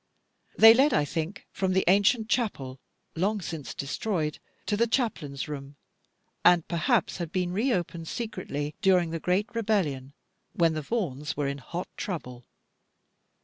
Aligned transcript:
They 0.57 0.73
led, 0.73 0.95
I 0.95 1.05
think, 1.05 1.45
from 1.51 1.73
the 1.73 1.83
ancient 1.87 2.27
chapel, 2.27 2.79
long 3.15 3.39
since 3.39 3.75
destroyed, 3.75 4.39
to 4.65 4.75
the 4.75 4.87
chaplain's 4.87 5.47
room, 5.47 5.75
and 6.43 6.67
perhaps 6.67 7.17
had 7.17 7.31
been 7.31 7.53
reopened 7.53 8.07
secretly 8.07 8.73
during 8.81 9.11
the 9.11 9.19
great 9.19 9.53
rebellion, 9.53 10.13
when 10.53 10.73
the 10.73 10.81
Vaughans 10.81 11.37
were 11.37 11.45
in 11.45 11.59
hot 11.59 11.87
trouble. 11.97 12.47